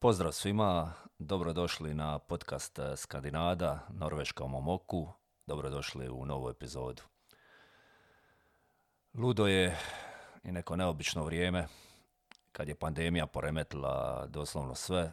[0.00, 5.08] Pozdrav svima, dobrodošli na podcast Skandinada, Norveška u mom oku,
[5.46, 7.02] dobrodošli u novu epizodu.
[9.14, 9.78] Ludo je
[10.44, 11.66] i neko neobično vrijeme,
[12.52, 15.12] kad je pandemija poremetila doslovno sve,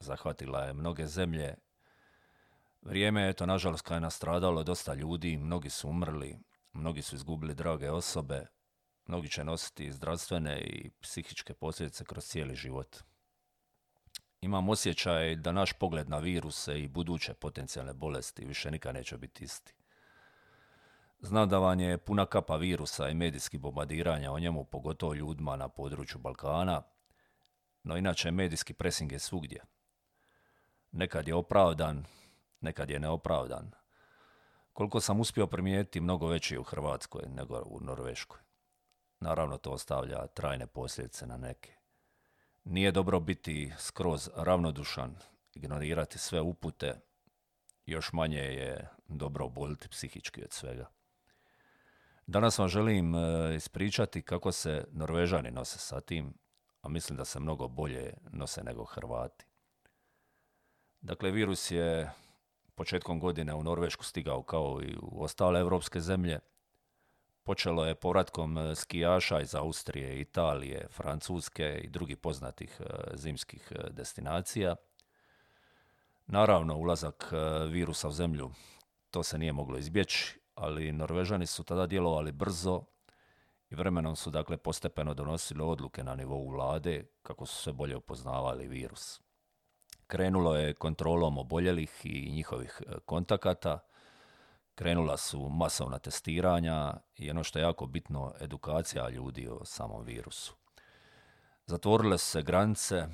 [0.00, 1.54] zahvatila je mnoge zemlje.
[2.82, 6.38] Vrijeme je to, nažalost, kad je nastradalo dosta ljudi, mnogi su umrli,
[6.72, 8.46] mnogi su izgubili drage osobe,
[9.06, 12.96] mnogi će nositi zdravstvene i psihičke posljedice kroz cijeli život.
[14.40, 19.44] Imam osjećaj da naš pogled na viruse i buduće potencijalne bolesti više nikad neće biti
[19.44, 19.74] isti.
[21.20, 25.68] Znam da vam je puna kapa virusa i medijskih bombardiranja o njemu, pogotovo ljudima na
[25.68, 26.82] području Balkana,
[27.82, 29.64] no inače medijski presing je svugdje.
[30.92, 32.04] Nekad je opravdan,
[32.60, 33.70] nekad je neopravdan.
[34.72, 38.40] Koliko sam uspio primijetiti, mnogo veći u Hrvatskoj nego u Norveškoj.
[39.20, 41.75] Naravno, to ostavlja trajne posljedice na neke.
[42.68, 45.16] Nije dobro biti skroz ravnodušan,
[45.54, 47.00] ignorirati sve upute,
[47.86, 50.90] još manje je dobro oboliti psihički od svega.
[52.26, 56.34] Danas vam želim e, ispričati kako se Norvežani nose sa tim,
[56.82, 59.44] a mislim da se mnogo bolje nose nego Hrvati.
[61.00, 62.10] Dakle, virus je
[62.74, 66.38] početkom godine u Norvešku stigao kao i u ostale evropske zemlje.
[67.46, 72.84] Počelo je povratkom e, skijaša iz Austrije, Italije, Francuske i drugih poznatih e,
[73.16, 74.76] zimskih destinacija.
[76.26, 77.32] Naravno, ulazak
[77.68, 78.50] virusa u zemlju,
[79.10, 82.82] to se nije moglo izbjeći ali Norvežani su tada djelovali brzo
[83.70, 88.68] i vremenom su dakle postepeno donosili odluke na nivou vlade kako su se bolje upoznavali
[88.68, 89.20] virus.
[90.06, 93.78] Krenulo je kontrolom oboljelih i njihovih e, kontakata,
[94.76, 100.54] krenula su masovna testiranja i ono što je jako bitno, edukacija ljudi o samom virusu.
[101.66, 103.06] Zatvorile su se granice,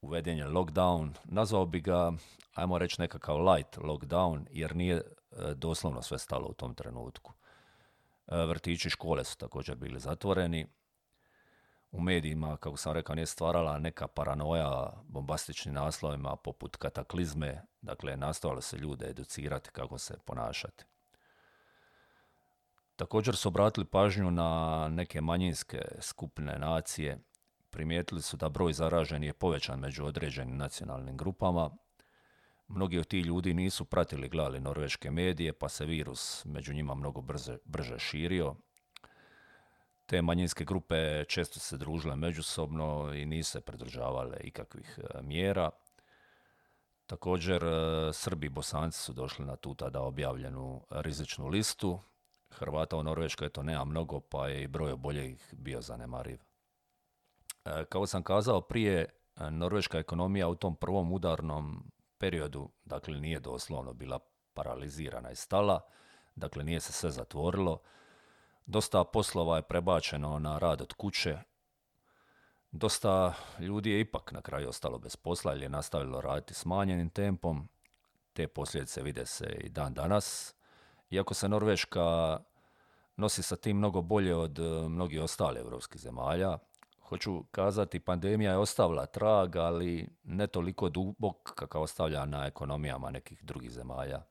[0.00, 2.12] uveden je lockdown, nazvao bi ga,
[2.54, 5.02] ajmo reći nekakav light lockdown, jer nije
[5.36, 7.32] E, doslovno sve stalo u tom trenutku.
[8.26, 10.66] E, vrtići škole su također bili zatvoreni.
[11.90, 18.60] U medijima, kako sam rekao, nije stvarala neka paranoja bombastičnim naslovima poput kataklizme, dakle nastavalo
[18.60, 20.84] se ljude educirati kako se ponašati.
[22.96, 27.18] Također su obratili pažnju na neke manjinske skupine nacije,
[27.70, 31.70] primijetili su da broj zaraženih je povećan među određenim nacionalnim grupama,
[32.68, 37.20] Mnogi od tih ljudi nisu pratili gledali norveške medije, pa se virus među njima mnogo
[37.20, 38.54] brze, brže širio.
[40.06, 45.70] Te manjinske grupe često se družile međusobno i nisu se pridržavale ikakvih e, mjera.
[47.06, 52.00] Također, e, Srbi i Bosanci su došli na tu tada objavljenu rizičnu listu.
[52.58, 56.38] Hrvata u Norveškoj to nema mnogo, pa je i broj oboljih bio zanemariv.
[57.64, 59.06] E, kao sam kazao prije,
[59.50, 64.18] norveška ekonomija u tom prvom udarnom periodu, dakle nije doslovno bila
[64.54, 65.80] paralizirana i stala,
[66.34, 67.80] dakle nije se sve zatvorilo.
[68.66, 71.38] Dosta poslova je prebačeno na rad od kuće.
[72.70, 77.68] Dosta ljudi je ipak na kraju ostalo bez posla ili je nastavilo raditi smanjenim tempom.
[78.32, 80.54] Te posljedice vide se i dan danas.
[81.10, 82.38] Iako se Norveška
[83.16, 86.58] nosi sa tim mnogo bolje od eh, mnogih ostalih europskih zemalja,
[87.08, 93.44] hoću kazati, pandemija je ostavila trag, ali ne toliko dubok kakav ostavlja na ekonomijama nekih
[93.44, 94.22] drugih zemalja.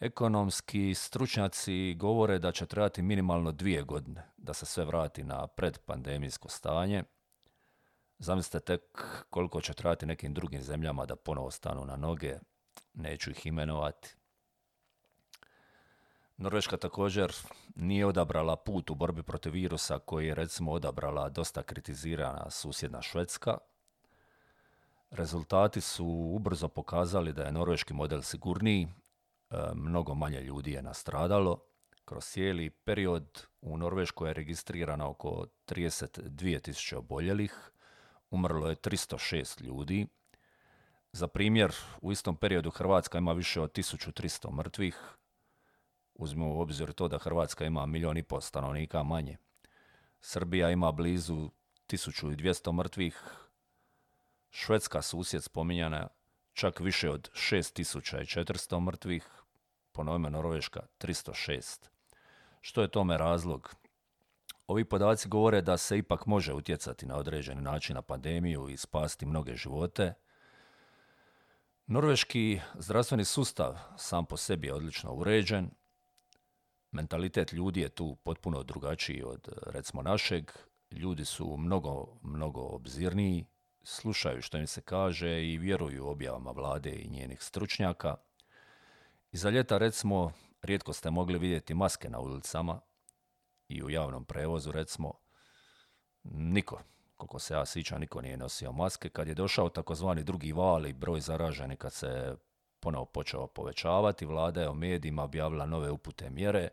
[0.00, 6.48] Ekonomski stručnjaci govore da će trebati minimalno dvije godine da se sve vrati na predpandemijsko
[6.48, 7.04] stanje.
[8.18, 12.38] Zamislite tek koliko će trebati nekim drugim zemljama da ponovo stanu na noge,
[12.94, 14.16] neću ih imenovati.
[16.40, 17.32] Norveška također
[17.74, 23.58] nije odabrala put u borbi protiv virusa koji je recimo odabrala dosta kritizirana susjedna Švedska.
[25.10, 28.88] Rezultati su ubrzo pokazali da je norveški model sigurniji,
[29.50, 31.60] e, mnogo manje ljudi je nastradalo.
[32.04, 37.70] Kroz cijeli period u Norveškoj je registrirano oko 32.000 oboljelih,
[38.30, 40.06] umrlo je 306 ljudi.
[41.12, 45.19] Za primjer, u istom periodu Hrvatska ima više od 1300 mrtvih,
[46.20, 49.36] Uzmimo u obzir to da Hrvatska ima milijun i pol stanovnika manje.
[50.20, 51.50] Srbija ima blizu
[51.88, 53.22] 1200 mrtvih.
[54.50, 56.08] Švedska susjed spominjana
[56.52, 59.28] čak više od 6400 mrtvih.
[59.92, 61.88] Ponovime Norveška 306.
[62.60, 63.74] Što je tome razlog?
[64.66, 69.26] Ovi podaci govore da se ipak može utjecati na određeni način na pandemiju i spasti
[69.26, 70.14] mnoge živote.
[71.86, 75.70] Norveški zdravstveni sustav sam po sebi je odlično uređen,
[76.92, 80.50] mentalitet ljudi je tu potpuno drugačiji od recimo našeg.
[80.90, 83.46] Ljudi su mnogo, mnogo obzirniji,
[83.82, 88.16] slušaju što im se kaže i vjeruju objavama vlade i njenih stručnjaka.
[89.32, 90.32] I za ljeta, recimo,
[90.62, 92.80] rijetko ste mogli vidjeti maske na ulicama
[93.68, 95.12] i u javnom prevozu, recimo,
[96.24, 96.80] niko,
[97.16, 99.08] koliko se ja sjećam, niko nije nosio maske.
[99.08, 102.36] Kad je došao takozvani drugi val i broj zaraženih kad se
[102.80, 106.68] ponovo počeo povećavati, vlada je o medijima objavila nove upute mjere.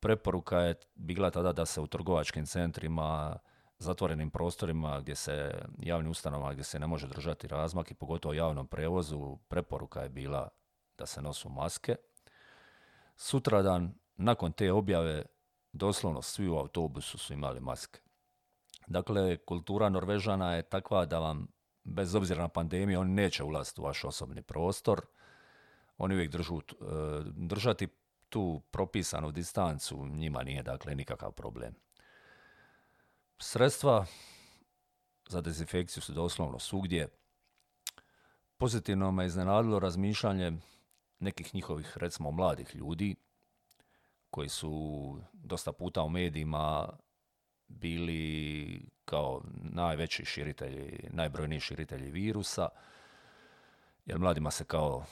[0.00, 3.38] Preporuka je bila tada da se u trgovačkim centrima,
[3.78, 8.66] zatvorenim prostorima gdje se javnim ustanovama gdje se ne može držati razmak i pogotovo javnom
[8.66, 10.48] prevozu, preporuka je bila
[10.98, 11.96] da se nosu maske.
[13.16, 15.24] Sutradan, nakon te objave,
[15.72, 18.00] doslovno svi u autobusu su imali maske.
[18.86, 21.48] Dakle, kultura Norvežana je takva da vam,
[21.84, 25.00] bez obzira na pandemiju, oni neće ulaziti u vaš osobni prostor.
[25.98, 26.84] Oni uvijek držu, e,
[27.24, 27.88] držati
[28.28, 31.74] tu propisanu distancu njima nije dakle nikakav problem.
[33.38, 34.06] Sredstva
[35.28, 37.08] za dezinfekciju su doslovno svugdje.
[38.56, 40.52] Pozitivno me iznenadilo razmišljanje
[41.18, 43.16] nekih njihovih, recimo, mladih ljudi
[44.30, 44.72] koji su
[45.32, 46.88] dosta puta u medijima
[47.68, 52.68] bili kao najveći širitelji, najbrojniji širitelji virusa,
[54.06, 55.04] jer mladima se kao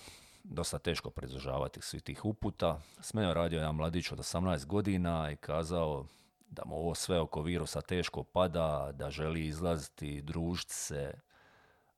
[0.45, 2.81] dosta teško pridržavati svih tih uputa.
[3.01, 6.07] S mene radio jedan mladić od 18 godina i kazao
[6.49, 11.13] da mu ovo sve oko virusa teško pada, da želi izlaziti, družiti se,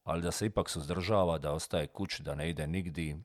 [0.05, 3.17] ali da se ipak suzdržava, da ostaje kući, da ne ide nigdi,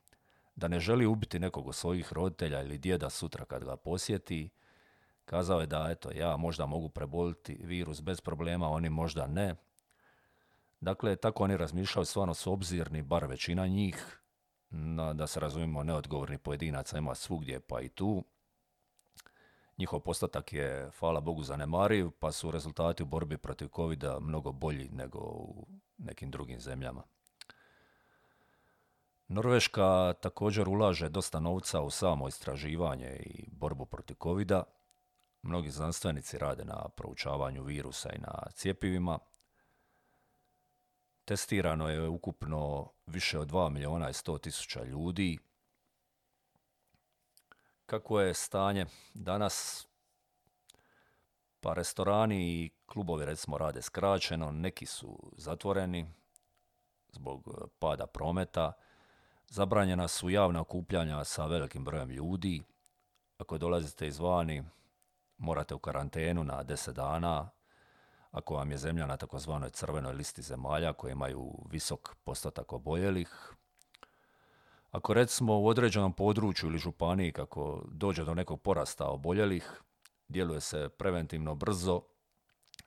[0.56, 4.50] da ne želi ubiti nekog od svojih roditelja ili djeda sutra kad ga posjeti.
[5.26, 9.56] Kazao je da, eto, ja možda mogu preboliti virus bez problema, oni možda ne.
[10.82, 14.20] Dakle, tako oni razmišljaju stvarno s obzirni, bar većina njih,
[14.70, 18.24] na, da se razumijemo, neodgovorni pojedinaca ima svugdje, pa i tu.
[19.78, 24.90] Njihov postotak je, hvala Bogu, zanemariv, pa su rezultati u borbi protiv covid mnogo bolji
[24.90, 25.68] nego u
[25.98, 27.04] nekim drugim zemljama.
[29.28, 34.64] Norveška također ulaže dosta novca u samo istraživanje i borbu protiv covid -a.
[35.44, 39.20] Mnogi znanstvenici rade na proučavanju virusa i na cijepivima.
[41.26, 45.38] Testirano je ukupno više od 2 milijuna i 100 tisuća ljudi.
[47.86, 49.88] Kako je stanje danas?
[51.60, 56.14] Pa restorani i klubovi recimo rade skraćeno, neki su zatvoreni
[57.12, 58.74] zbog pada prometa.
[59.48, 62.64] Zabranjena su javna okupljanja sa velikim brojem ljudi.
[63.38, 64.64] Ako dolazite izvani,
[65.38, 67.50] morate u karantenu na 10 dana.
[68.32, 73.56] Ako vam je zemlja na takozvanoj crvenoj listi zemalja koje imaju visok postotak oboljelih,
[74.94, 79.82] ako recimo u određenom području ili županiji kako dođe do nekog porasta oboljelih,
[80.28, 82.02] djeluje se preventivno brzo,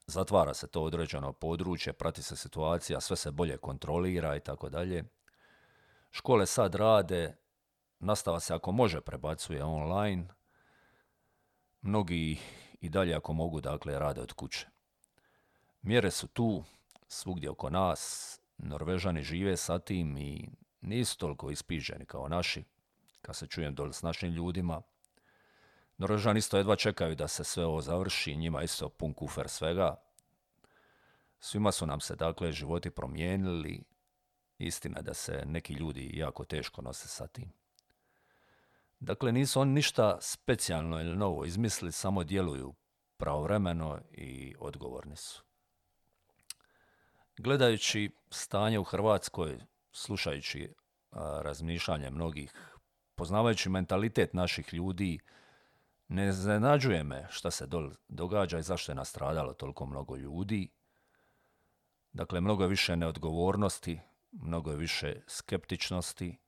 [0.07, 5.05] zatvara se to određeno područje, prati se situacija, sve se bolje kontrolira i tako dalje.
[6.11, 7.37] Škole sad rade,
[7.99, 10.29] nastava se ako može prebacuje online,
[11.83, 12.39] mnogi
[12.81, 14.67] i dalje ako mogu dakle rade od kuće.
[15.83, 16.65] Mjere su tu,
[17.09, 20.49] svugdje oko nas, Norvežani žive sa tim i
[20.81, 22.65] nisu toliko ispiženi kao naši,
[23.23, 24.83] kad se čujem dole s našim ljudima.
[25.99, 29.97] Norvežani isto jedva čekaju da se sve ovo završi, njima isto pun kufer svega.
[31.41, 33.83] Svima su nam se dakle životi promijenili,
[34.59, 37.53] istina da se neki ljudi jako teško nose sa tim.
[39.01, 42.75] Dakle, nisu oni ništa specijalno ili novo izmislili, samo djeluju
[43.17, 45.43] pravovremeno i odgovorni su.
[47.39, 49.59] Gledajući stanje u Hrvatskoj,
[49.93, 50.75] slušajući
[51.43, 52.53] razmišljanje mnogih,
[53.15, 55.19] poznavajući mentalitet naših ljudi,
[56.09, 57.67] ne zanađuje me šta se
[58.09, 60.69] događa i zašto je nastradalo toliko mnogo ljudi.
[62.13, 64.01] Dakle, mnogo je više neodgovornosti,
[64.33, 66.39] mnogo je više skeptičnosti.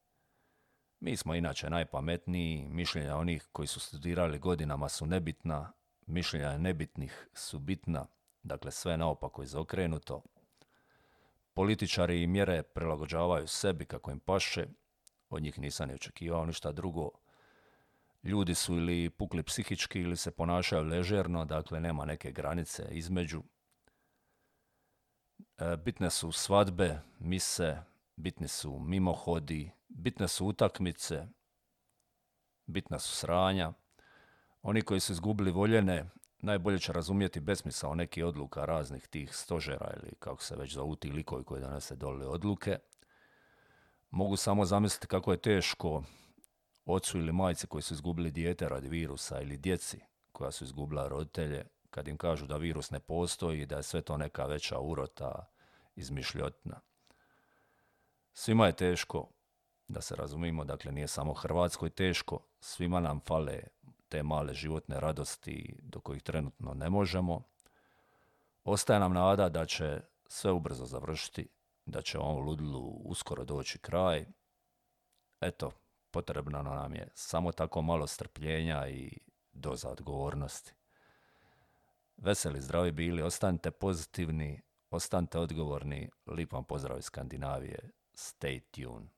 [1.00, 5.72] Mi smo inače najpametniji, mišljenja onih koji su studirali godinama su nebitna,
[6.06, 8.06] mišljenja nebitnih su bitna,
[8.42, 10.22] dakle sve naopako izokrenuto.
[11.54, 14.66] Političari i mjere prilagođavaju sebi kako im paše,
[15.30, 17.10] od njih nisam ni očekivao ništa drugo.
[18.22, 23.42] Ljudi su ili pukli psihički ili se ponašaju ležerno, dakle nema neke granice između.
[25.58, 27.76] E, bitne su svadbe, mise,
[28.16, 31.26] bitni su mimohodi, bitne su utakmice,
[32.66, 33.72] bitna su sranja.
[34.62, 40.12] Oni koji su izgubili voljene najbolje će razumjeti besmisao nekih odluka raznih tih stožera ili
[40.18, 42.78] kako se već zovu ti likovi koji donese dole odluke.
[44.10, 46.02] Mogu samo zamisliti kako je teško
[46.86, 50.00] ocu ili majci koji su izgubili dijete radi virusa ili djeci
[50.32, 54.16] koja su izgubila roditelje kad im kažu da virus ne postoji, da je sve to
[54.16, 55.46] neka veća urota
[55.96, 56.80] izmišljotina.
[58.32, 59.28] Svima je teško,
[59.88, 63.60] da se razumimo, dakle nije samo Hrvatskoj teško, svima nam fale
[64.08, 67.42] te male životne radosti do kojih trenutno ne možemo.
[68.64, 71.48] Ostaje nam nada da će sve ubrzo završiti,
[71.86, 74.26] da će ovom ludilu uskoro doći kraj.
[75.40, 75.72] Eto,
[76.10, 79.18] potrebno nam je samo tako malo strpljenja i
[79.52, 80.72] doza odgovornosti.
[82.16, 86.10] Veseli, zdravi bili, ostanite pozitivni, ostanite odgovorni.
[86.26, 87.90] Lip vam pozdrav iz Skandinavije.
[88.14, 89.17] Stay tuned.